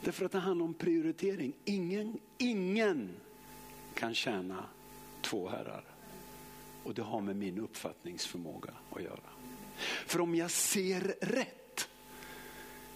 [0.00, 1.52] Därför att det handlar om prioritering.
[1.64, 3.10] Ingen, ingen
[3.96, 4.64] kan tjäna
[5.22, 5.84] två herrar.
[6.84, 9.30] Och det har med min uppfattningsförmåga att göra.
[10.06, 11.88] För om jag ser rätt.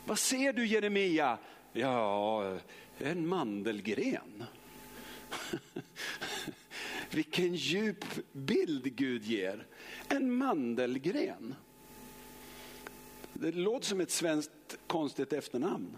[0.06, 1.38] Vad ser du Jeremia?
[1.72, 2.58] Ja,
[2.98, 4.44] en mandelgren.
[7.10, 9.66] Vilken djup bild Gud ger.
[10.08, 11.54] En mandelgren.
[13.32, 15.96] Det låter som ett svenskt konstigt efternamn.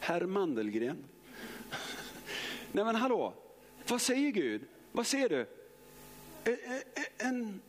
[0.00, 1.04] Herr Mandelgren.
[2.72, 3.34] Nej men hallå,
[3.88, 4.62] vad säger Gud?
[4.92, 5.46] Vad ser du?
[7.18, 7.60] En,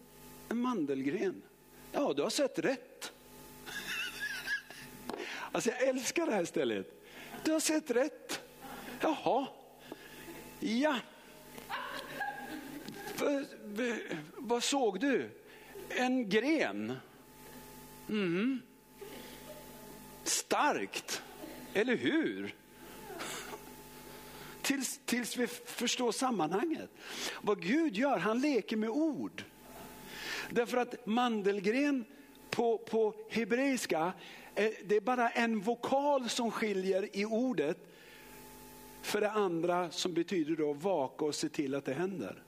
[0.49, 1.41] en mandelgren.
[1.91, 3.12] Ja, du har sett rätt.
[5.52, 7.04] Alltså jag älskar det här stället.
[7.43, 8.41] Du har sett rätt.
[9.02, 9.47] Jaha,
[10.60, 10.99] ja.
[14.38, 15.30] Vad såg du?
[15.89, 16.97] En gren.
[18.10, 18.62] Mm.
[20.23, 21.23] Starkt,
[21.73, 22.56] eller hur?
[24.63, 26.89] Tills, tills vi förstår sammanhanget.
[27.41, 29.43] Vad Gud gör, han leker med ord.
[30.49, 32.06] Därför att mandelgren
[32.49, 34.13] på, på hebreiska,
[34.56, 37.78] eh, det är bara en vokal som skiljer i ordet
[39.02, 42.43] för det andra som betyder då vaka och se till att det händer.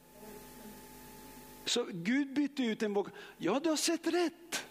[1.65, 3.13] Så Gud bytte ut en vokal.
[3.37, 4.65] Ja, du har sett rätt.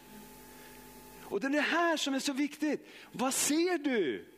[1.23, 2.89] Och det är det här som är så viktigt.
[3.13, 4.34] Vad ser du?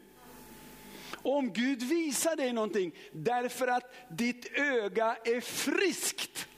[1.12, 6.48] Om Gud visar dig någonting därför att ditt öga är friskt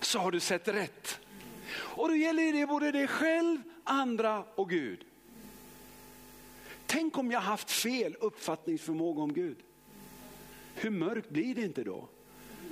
[0.00, 1.20] så har du sett rätt.
[1.72, 5.04] Och då gäller det både dig själv, andra och Gud.
[6.86, 9.56] Tänk om jag haft fel uppfattningsförmåga om Gud.
[10.74, 12.08] Hur mörkt blir det inte då?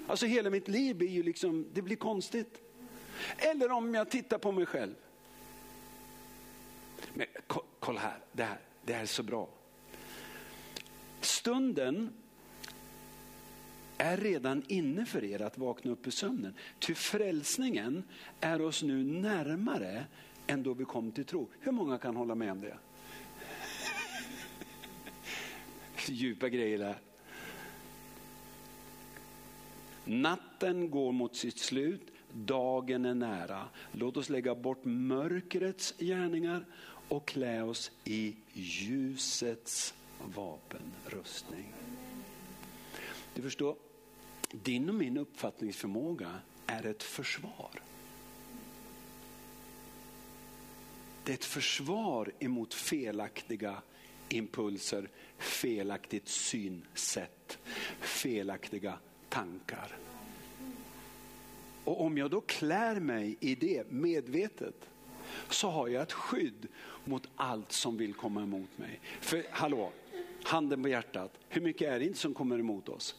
[0.07, 2.61] Alltså hela mitt liv blir ju liksom, det blir konstigt.
[3.39, 4.95] Eller om jag tittar på mig själv.
[7.15, 7.27] Men
[7.81, 9.49] kolla här, det här, det här är så bra.
[11.25, 12.11] Stunden
[13.99, 16.55] är redan inne för er att vakna upp ur sömnen.
[16.79, 18.03] Ty frälsningen
[18.41, 20.05] är oss nu närmare
[20.47, 21.49] än då vi kom till tro.
[21.61, 22.77] Hur många kan hålla med om det?
[26.13, 26.99] Djupa grejer där.
[30.05, 33.69] Natten går mot sitt slut, dagen är nära.
[33.93, 36.65] Låt oss lägga bort mörkrets gärningar
[37.09, 39.95] och klä oss i ljusets
[40.33, 41.75] vapenrustning.
[43.35, 43.77] Du förstår,
[44.51, 47.83] din och min uppfattningsförmåga är ett försvar.
[51.25, 53.83] Det är ett försvar emot felaktiga
[54.29, 57.59] impulser, felaktigt synsätt,
[58.01, 59.97] felaktiga tankar.
[61.85, 64.89] Och om jag då klär mig i det medvetet
[65.49, 66.67] så har jag ett skydd
[67.05, 69.01] mot allt som vill komma emot mig.
[69.21, 69.93] För hallå,
[70.45, 73.17] handen på hjärtat, hur mycket är det inte som kommer emot oss?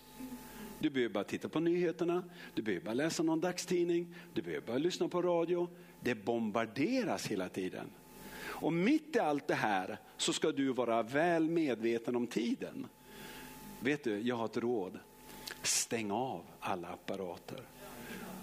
[0.80, 4.78] Du behöver bara titta på nyheterna, du behöver bara läsa någon dagstidning, du behöver bara
[4.78, 5.70] lyssna på radio.
[6.00, 7.90] Det bombarderas hela tiden.
[8.38, 12.88] Och mitt i allt det här så ska du vara väl medveten om tiden.
[13.80, 15.00] Vet du, jag har ett råd.
[15.62, 17.62] Stäng av alla apparater.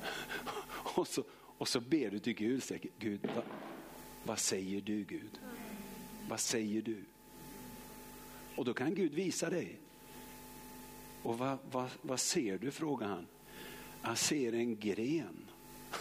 [0.94, 1.24] Och så,
[1.58, 2.62] och så ber du till Gud,
[2.98, 3.44] Gud vad,
[4.24, 5.40] vad säger du Gud?
[6.28, 7.04] Vad säger du?
[8.56, 9.78] Och då kan Gud visa dig.
[11.22, 12.70] Och vad, vad, vad ser du?
[12.70, 13.26] frågar han.
[14.02, 15.44] Han ser en gren.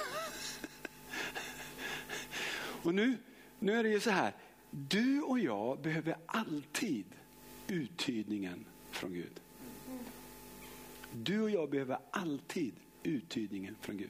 [2.83, 3.17] och nu,
[3.59, 4.33] nu är det ju så här,
[4.69, 7.05] du och jag behöver alltid
[7.67, 9.39] uttydningen från Gud.
[11.13, 14.09] Du och jag behöver alltid uttydningen från Gud.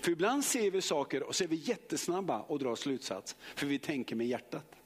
[0.00, 3.78] För ibland ser vi saker och så är vi jättesnabba och drar slutsats, för vi
[3.78, 4.76] tänker med hjärtat.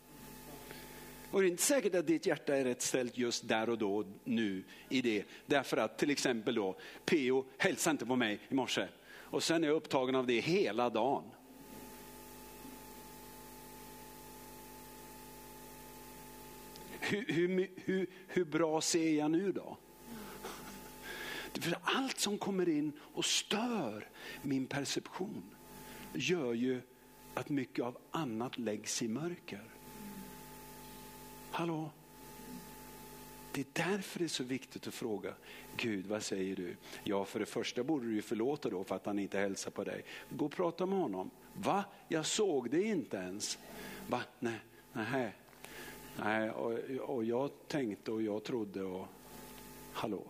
[1.31, 4.05] Och det är inte säkert att ditt hjärta är rätt ställt just där och då,
[4.25, 5.25] nu, i det.
[5.47, 8.89] Därför att till exempel då, PO hälsade inte på mig i morse.
[9.09, 11.25] Och sen är jag upptagen av det hela dagen.
[17.01, 19.77] Hur, hur, hur, hur bra ser jag nu då?
[21.61, 24.09] För allt som kommer in och stör
[24.43, 25.43] min perception
[26.15, 26.81] gör ju
[27.35, 29.78] att mycket av annat läggs i mörker.
[31.51, 31.91] Hallå?
[33.53, 35.35] Det är därför det är så viktigt att fråga
[35.77, 36.77] Gud, vad säger du?
[37.05, 39.85] Ja, för det första borde du ju förlåta då för att han inte hälsar på
[39.85, 40.05] dig.
[40.31, 41.31] Gå och prata med honom.
[41.55, 41.85] Va?
[42.09, 43.59] Jag såg det inte ens.
[44.09, 44.23] Va?
[44.39, 44.59] Nej,
[44.93, 45.33] nej.
[46.17, 49.07] nej och, och jag tänkte och jag trodde och
[49.93, 50.25] hallå.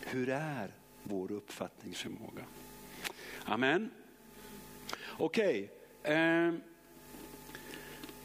[0.00, 0.70] Hur är
[1.02, 2.44] vår uppfattningsförmåga?
[3.44, 3.90] Amen.
[5.18, 5.70] Okej.
[6.02, 6.14] Okay.
[6.14, 6.54] Eh.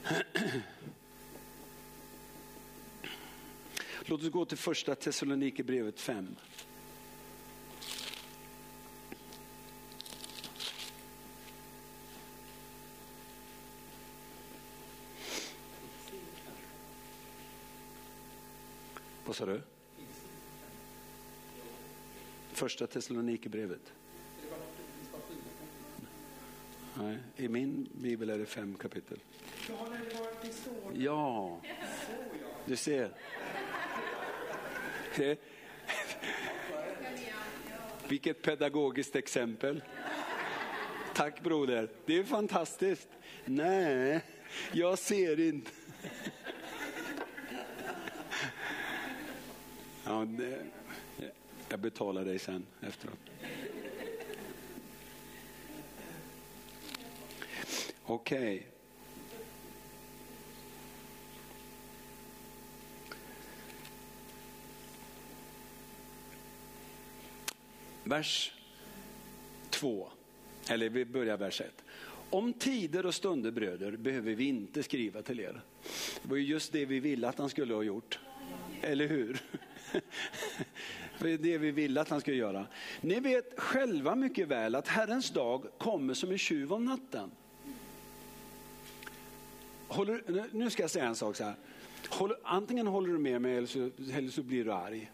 [4.09, 6.35] Låt oss gå till första Thessalonikerbrevet 5.
[19.25, 19.61] Vad sa du?
[22.51, 23.93] Första Thessalonikerbrevet.
[26.95, 29.19] Nej, I min bibel är det fem kapitel.
[30.93, 31.61] Ja,
[32.65, 33.11] du ser.
[38.08, 39.84] Vilket pedagogiskt exempel.
[41.13, 43.10] Tack broder, det är fantastiskt.
[43.45, 44.21] Nej,
[44.71, 45.71] jag ser inte.
[50.06, 50.65] Ja, det,
[51.69, 53.19] jag betalar dig sen efteråt.
[58.03, 58.56] Okej.
[58.56, 58.76] Okay.
[68.07, 68.53] Vers
[69.69, 70.09] 2,
[70.69, 71.83] eller vi börjar vers 1.
[72.29, 75.61] Om tider och stunder bröder behöver vi inte skriva till er.
[76.21, 78.19] Det var ju just det vi ville att han skulle ha gjort.
[78.81, 79.41] Eller hur?
[81.19, 82.67] Det är det vi ville att han skulle göra.
[83.01, 87.31] Ni vet själva mycket väl att Herrens dag kommer som en tjuv om natten.
[89.87, 91.55] Håller, nu ska jag säga en sak så här.
[92.09, 95.11] Håller, antingen håller du med mig eller så, eller så blir du arg.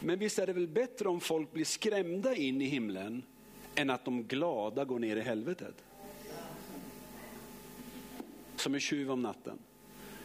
[0.00, 3.22] Men visst är det väl bättre om folk blir skrämda in i himlen
[3.74, 5.74] än att de glada går ner i helvetet?
[8.56, 9.58] Som en tjuv om natten.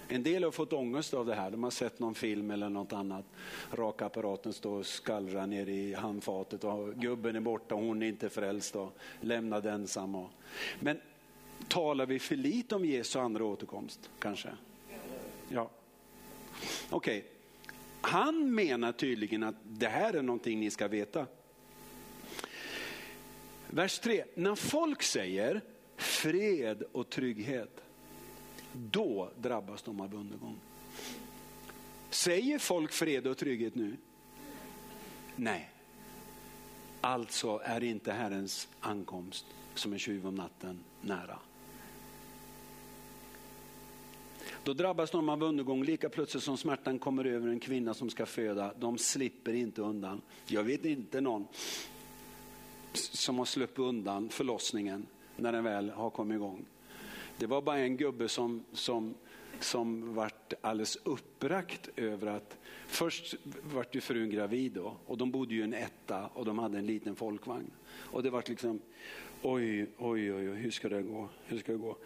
[0.08, 1.52] En del har fått ångest av det här.
[1.52, 3.26] De har sett någon film eller något annat.
[3.72, 8.30] Rakapparaten står och skallrar ner i handfatet och gubben är borta och hon är inte
[8.30, 10.16] frälst och lämnad ensam.
[10.16, 10.30] Och...
[10.80, 11.02] Men
[11.68, 14.50] talar vi för lite om Jesu andra återkomst kanske?
[15.50, 15.70] Ja.
[16.90, 17.35] Okej, okay.
[18.08, 21.28] Han menar tydligen att det här är någonting ni ska veta.
[23.68, 24.24] Vers 3.
[24.36, 25.62] När folk säger
[25.98, 27.84] fred och trygghet,
[28.74, 30.60] då drabbas de av undergång.
[32.10, 33.98] Säger folk fred och trygghet nu?
[35.36, 35.72] Nej.
[37.02, 41.40] Alltså är inte Herrens ankomst som en tjuv om natten nära.
[44.66, 48.26] Då drabbas de av undergång lika plötsligt som smärtan kommer över en kvinna som ska
[48.26, 48.74] föda.
[48.80, 50.22] De slipper inte undan.
[50.48, 51.48] Jag vet inte någon
[52.94, 56.66] som har sluppit undan förlossningen när den väl har kommit igång.
[57.38, 59.14] Det var bara en gubbe som, som,
[59.60, 63.36] som vart alldeles uppbragt över att först
[63.74, 66.78] vart ju frun gravid då, och de bodde ju i en etta och de hade
[66.78, 67.72] en liten folkvagn.
[67.96, 68.80] Och det vart liksom,
[69.42, 71.30] oj, oj, oj, hur ska det gå?
[71.46, 71.98] Hur ska det gå?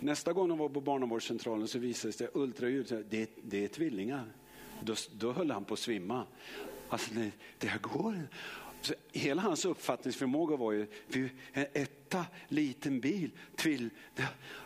[0.00, 4.24] Nästa gång de var på barnavårdscentralen så visade det sig ultraljud, det, det är tvillingar.
[4.80, 6.24] Då, då höll han på att svimma.
[6.88, 8.28] Alltså det, det här går
[8.86, 10.86] så hela hans uppfattningsförmåga var ju
[11.52, 13.90] en etta, liten bil, tvill.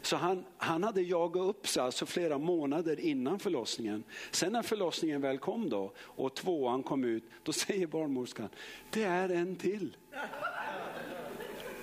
[0.02, 4.04] Så han, han hade jagat upp sig alltså flera månader innan förlossningen.
[4.30, 8.48] Sen när förlossningen väl kom då och tvåan kom ut, då säger barnmorskan,
[8.90, 9.96] det är en till.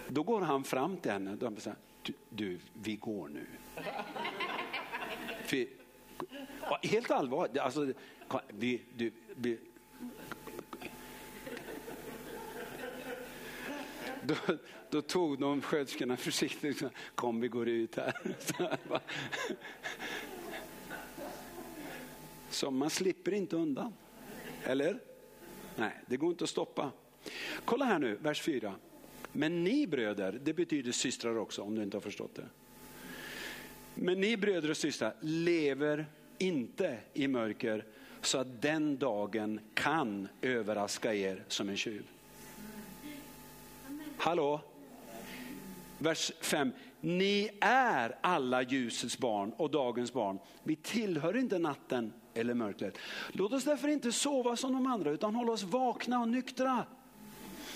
[0.07, 3.45] Då går han fram till henne och säger, du, du, vi går nu.
[5.45, 5.68] För,
[6.88, 7.93] helt allvarligt, alltså,
[8.47, 9.57] vi, du, vi,
[14.28, 14.36] då,
[14.89, 16.84] då tog de sköterskorna försiktigt,
[17.15, 18.13] kom vi går ut här.
[22.49, 23.93] Så man slipper inte undan.
[24.63, 24.99] Eller?
[25.75, 26.91] Nej, det går inte att stoppa.
[27.65, 28.75] Kolla här nu, vers 4.
[29.32, 32.45] Men ni bröder, det betyder systrar också om du inte har förstått det.
[33.95, 36.05] Men ni bröder och systrar lever
[36.38, 37.86] inte i mörker
[38.21, 42.03] så att den dagen kan överraska er som en tjuv.
[44.28, 44.61] Hallå?
[45.97, 46.71] Vers 5.
[47.01, 50.39] ni är alla ljusets barn och dagens barn.
[50.63, 52.97] Vi tillhör inte natten eller mörkret.
[53.32, 56.86] Låt oss därför inte sova som de andra utan hålla oss vakna och nyktra.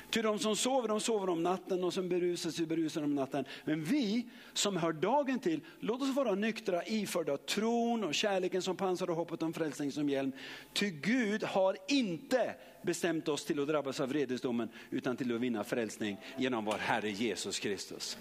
[0.09, 3.45] Ty de som sover, de sover om natten och som berusar sig berusar om natten.
[3.65, 8.77] Men vi som hör dagen till, låt oss vara nyktra, iförda tron och kärleken som
[8.77, 10.31] pansar och hoppet om frälsning som hjälm.
[10.73, 15.63] Ty Gud har inte bestämt oss till att drabbas av vredesdomen utan till att vinna
[15.63, 18.17] frälsning genom vår Herre Jesus Kristus.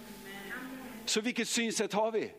[1.05, 2.33] Så vilket synsätt har vi?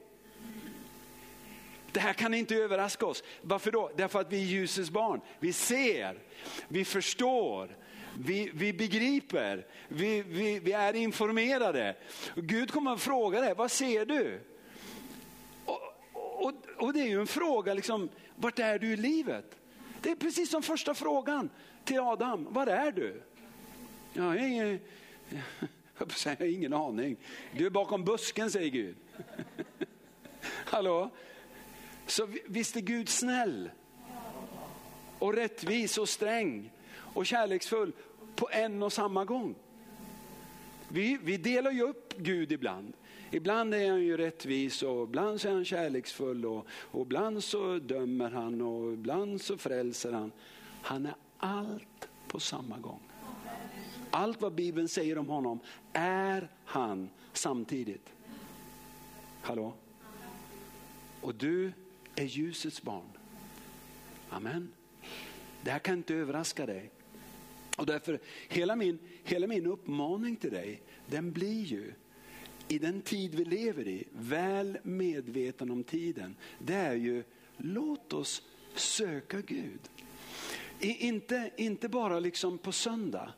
[1.91, 3.23] Det här kan inte överraska oss.
[3.41, 3.91] Varför då?
[3.97, 5.21] Därför att vi är ljusets barn.
[5.39, 6.19] Vi ser,
[6.67, 7.75] vi förstår,
[8.19, 11.95] vi, vi begriper, vi, vi, vi är informerade.
[12.35, 14.39] Gud kommer att fråga dig, vad ser du?
[15.65, 15.81] Och,
[16.13, 19.55] och, och, det är ju en fråga, liksom, vart är du i livet?
[20.01, 21.49] Det är precis som första frågan
[21.83, 23.21] till Adam, var är du?
[24.13, 24.79] Jag har ingen,
[26.25, 27.17] jag har ingen aning.
[27.51, 28.95] Du är bakom busken säger Gud.
[30.65, 31.09] Hallå?
[32.07, 33.69] Så visst är Gud snäll
[35.19, 36.71] och rättvis och sträng
[37.13, 37.91] och kärleksfull
[38.35, 39.55] på en och samma gång.
[40.87, 42.93] Vi, vi delar ju upp Gud ibland.
[43.31, 47.79] Ibland är han ju rättvis och ibland så är han kärleksfull och, och ibland så
[47.79, 50.31] dömer han och ibland så frälser han.
[50.81, 52.99] Han är allt på samma gång.
[54.11, 55.59] Allt vad Bibeln säger om honom
[55.93, 58.13] är han samtidigt.
[59.41, 59.73] Hallå?
[61.21, 61.71] Och du
[62.15, 63.09] är ljusets barn.
[64.29, 64.71] Amen.
[65.61, 66.91] Det här kan inte överraska dig.
[67.77, 68.19] Och därför,
[68.49, 71.93] hela min, hela min uppmaning till dig, den blir ju,
[72.67, 77.23] i den tid vi lever i, väl medveten om tiden, det är ju,
[77.57, 78.43] låt oss
[78.75, 79.79] söka Gud.
[80.79, 83.33] I, inte, inte bara liksom på söndag.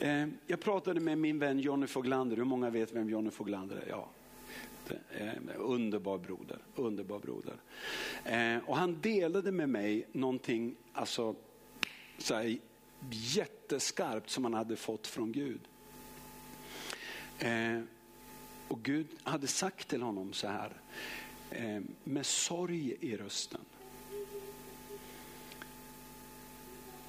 [0.00, 3.88] Eh, jag pratade med min vän Jonny Foglander, hur många vet vem Jonny Foglander är?
[3.88, 4.10] Ja,
[5.10, 7.56] eh, underbar broder, underbar broder.
[8.24, 11.34] Eh, och han delade med mig någonting, alltså
[12.18, 12.58] så här,
[13.72, 15.60] jätteskarpt som han hade fått från Gud.
[17.38, 17.80] Eh,
[18.68, 20.80] och Gud hade sagt till honom så här,
[21.50, 23.60] eh, med sorg i rösten.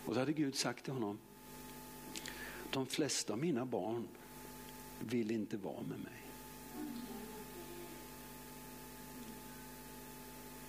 [0.06, 1.18] Och så hade Gud sagt till honom,
[2.72, 4.08] de flesta av mina barn
[5.00, 6.22] vill inte vara med mig.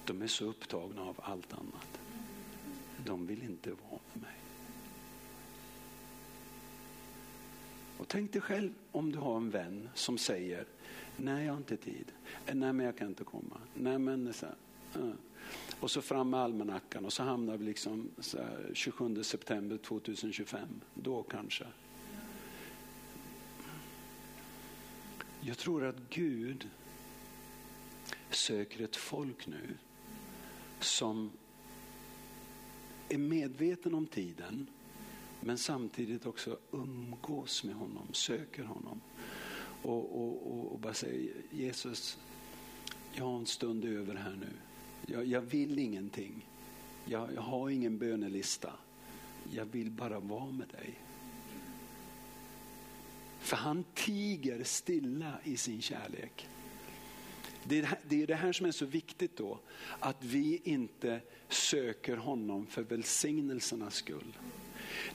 [0.05, 2.01] De är så upptagna av allt annat.
[3.05, 4.40] De vill inte vara med mig.
[8.11, 10.65] Tänk dig själv om du har en vän som säger,
[11.17, 12.13] nej jag har inte tid,
[12.47, 14.55] nej men jag kan inte komma, nej men så här.
[14.95, 15.17] Mm.
[15.81, 18.39] Och så fram med almanackan och så hamnar vi liksom så
[18.75, 21.67] 27 september 2025, då kanske.
[25.41, 26.69] Jag tror att Gud
[28.31, 29.77] söker ett folk nu
[30.81, 31.31] som
[33.09, 34.67] är medveten om tiden
[35.41, 39.01] men samtidigt också umgås med honom, söker honom.
[39.83, 42.19] Och, och, och, och bara säger Jesus,
[43.13, 44.53] jag har en stund över här nu.
[45.15, 46.47] Jag, jag vill ingenting.
[47.05, 48.73] Jag, jag har ingen bönelista.
[49.53, 50.99] Jag vill bara vara med dig.
[53.39, 56.49] För han tiger stilla i sin kärlek.
[57.65, 59.61] Det är, det är det här som är så viktigt då,
[59.99, 64.37] att vi inte söker honom för välsignelsernas skull.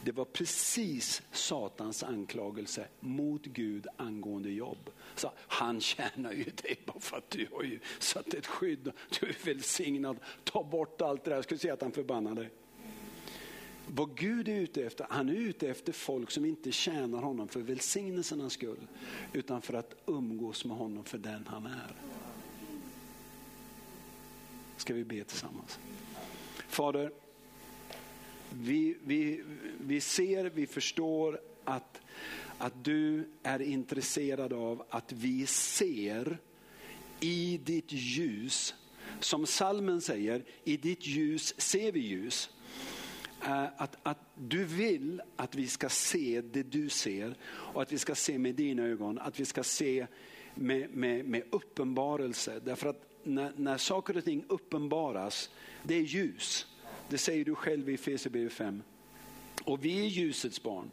[0.04, 4.90] Det var precis Satans anklagelse mot Gud angående jobb.
[5.16, 9.28] Så han tjänar ju dig bara för att du har ju satt ett skydd, du
[9.28, 11.38] är välsignad, ta bort allt det där.
[11.38, 12.50] Jag skulle säga att han förbannar dig.
[13.88, 17.60] Vad Gud är ute efter, han är ute efter folk som inte tjänar honom för
[17.60, 18.88] välsignelsernas skull,
[19.34, 21.96] utan för att umgås med honom för den han är.
[24.78, 25.80] Ska vi be tillsammans?
[26.68, 27.12] Fader,
[28.54, 29.44] vi, vi,
[29.80, 32.02] vi ser, vi förstår att,
[32.58, 36.38] att du är intresserad av att vi ser
[37.20, 38.76] i ditt ljus,
[39.20, 42.50] som salmen säger, i ditt ljus ser vi ljus.
[43.46, 47.98] Eh, att, att du vill att vi ska se det du ser och att vi
[47.98, 50.08] ska se med dina ögon, att vi ska se
[50.56, 52.60] med, med, med uppenbarelse.
[52.66, 55.50] Därför att när, när saker och ting uppenbaras,
[55.84, 56.68] det är ljus.
[57.10, 58.84] Det säger du själv i Efesierbrevet 5.
[59.64, 60.92] Och vi är ljusets barn.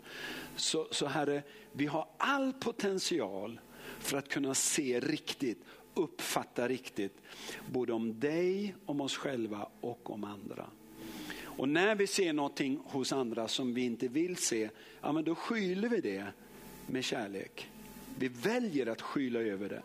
[0.56, 1.42] Så, så Herre,
[1.72, 3.60] vi har all potential
[3.98, 7.16] för att kunna se riktigt, uppfatta riktigt,
[7.72, 10.66] både om dig, om oss själva och om andra.
[11.42, 15.34] Och när vi ser någonting hos andra som vi inte vill se, ja, men då
[15.34, 16.26] skyler vi det
[16.86, 17.70] med kärlek.
[18.18, 19.82] Vi väljer att skyla över det.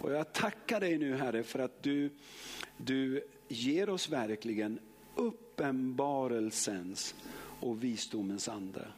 [0.00, 2.10] Och jag tackar dig nu Herre för att du,
[2.76, 4.78] du ger oss verkligen
[5.16, 7.14] uppenbarelsens
[7.60, 8.88] och visdomens ande.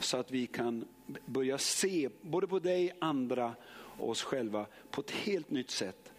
[0.00, 0.84] Så att vi kan
[1.26, 6.12] börja se både på dig, andra och oss själva på ett helt nytt sätt.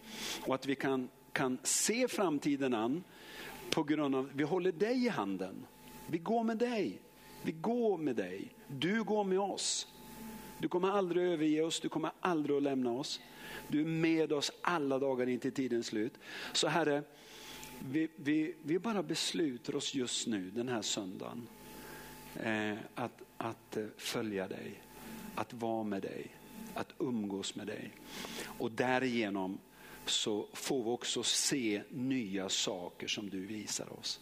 [0.46, 3.04] Och att vi kan, kan se framtiden an
[3.70, 5.66] på grund av att vi håller dig i handen.
[6.06, 7.02] Vi går med dig.
[7.42, 8.54] Vi går med dig.
[8.68, 9.88] Du går med oss.
[10.58, 13.20] Du kommer aldrig överge oss, du kommer aldrig att lämna oss.
[13.68, 16.12] Du är med oss alla dagar in till tidens slut.
[16.52, 17.02] Så Herre,
[17.90, 21.46] vi, vi, vi bara beslutar oss just nu den här söndagen
[22.36, 24.82] eh, att, att eh, följa dig,
[25.34, 26.26] att vara med dig,
[26.74, 27.90] att umgås med dig.
[28.58, 29.58] Och därigenom
[30.06, 34.20] så får vi också se nya saker som du visar oss.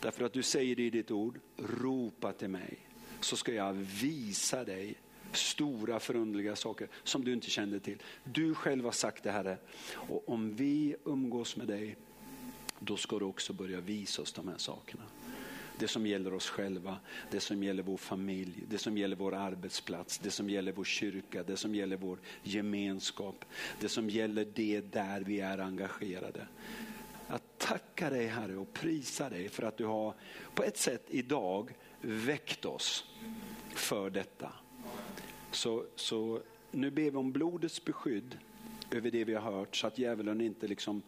[0.00, 2.78] Därför att du säger det i ditt ord, ropa till mig
[3.20, 4.94] så ska jag visa dig
[5.32, 8.02] stora förundliga saker som du inte kände till.
[8.24, 9.58] Du själv har sagt det Herre.
[9.86, 11.96] Och om vi umgås med dig,
[12.80, 15.02] då ska du också börja visa oss de här sakerna.
[15.78, 16.96] Det som gäller oss själva,
[17.30, 21.42] det som gäller vår familj, det som gäller vår arbetsplats, det som gäller vår kyrka,
[21.42, 23.44] det som gäller vår gemenskap,
[23.80, 26.46] det som gäller det där vi är engagerade.
[27.28, 30.14] Jag tackar dig Herre och prisar dig för att du har
[30.54, 33.04] på ett sätt idag väckt oss
[33.74, 34.52] för detta.
[35.50, 38.38] Så, så nu ber vi om blodets beskydd
[38.90, 41.02] över det vi har hört så att djävulen inte liksom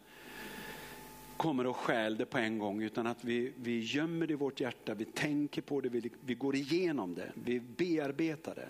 [1.39, 4.59] kommer och stjäl det på en gång utan att vi, vi gömmer det i vårt
[4.59, 8.69] hjärta, vi tänker på det, vi, vi går igenom det, vi bearbetar det.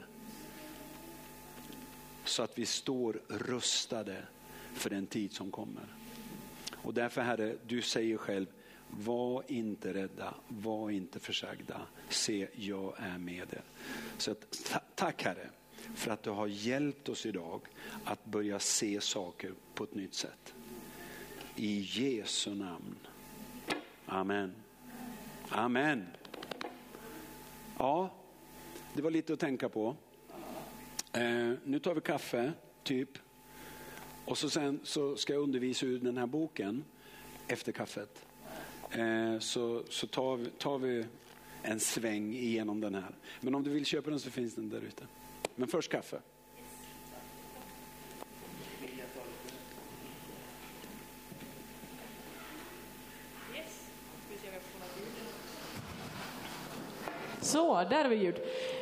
[2.26, 4.24] Så att vi står rustade
[4.74, 5.84] för den tid som kommer.
[6.72, 8.46] Och därför Herre, du säger själv,
[8.90, 11.82] var inte rädda, var inte försagda.
[12.10, 13.64] Se, jag är med er.
[14.18, 15.50] Så att, tack Herre
[15.96, 17.62] för att du har hjälpt oss idag
[18.04, 20.54] att börja se saker på ett nytt sätt.
[21.62, 22.96] I Jesu namn.
[24.06, 24.56] Amen.
[25.50, 26.08] Amen.
[27.78, 28.14] Ja,
[28.94, 29.96] det var lite att tänka på.
[31.14, 32.54] Eh, nu tar vi kaffe,
[32.84, 33.10] typ.
[34.26, 36.84] Och så sen så ska jag undervisa ur den här boken
[37.48, 38.26] efter kaffet.
[38.92, 41.06] Eh, så så tar, vi, tar vi
[41.64, 43.16] en sväng igenom den här.
[43.42, 45.08] Men om du vill köpa den så finns den där ute.
[45.56, 46.22] Men först kaffe.
[57.60, 58.36] Så, där har vi ljud.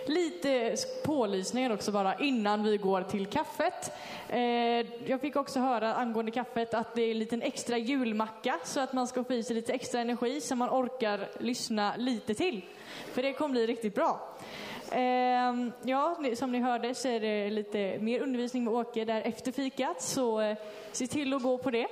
[0.05, 3.91] Lite pålysningar också bara innan vi går till kaffet.
[4.29, 4.39] Eh,
[5.05, 8.93] jag fick också höra angående kaffet att det är en liten extra julmacka så att
[8.93, 12.61] man ska få i sig lite extra energi så man orkar lyssna lite till.
[13.13, 14.29] För det kommer bli riktigt bra.
[14.91, 19.51] Eh, ja, som ni hörde så är det lite mer undervisning med Åke där efter
[19.51, 20.57] fikat så eh,
[20.91, 21.87] se till att gå på det.